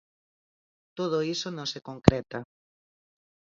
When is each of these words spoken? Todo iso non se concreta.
Todo 0.97 1.17
iso 1.33 1.47
non 1.51 1.67
se 1.73 1.79
concreta. 1.89 2.39